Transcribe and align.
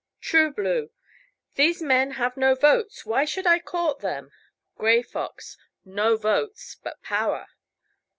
Trueblue. 0.19 0.89
These 1.53 1.83
men 1.83 2.13
have 2.17 2.35
no 2.35 2.55
votes. 2.55 3.05
Why 3.05 3.23
should 3.23 3.45
I 3.45 3.59
court 3.59 3.99
them? 3.99 4.31
Grayfox. 4.75 5.57
No 5.85 6.17
votes, 6.17 6.75
but 6.81 7.03
power. 7.03 7.45